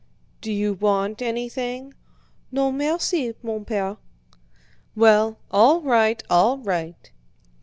[0.41, 1.93] "Do you want anything?"
[2.51, 3.99] "No, merci, mon père."
[4.95, 7.11] "Well, all right, all right."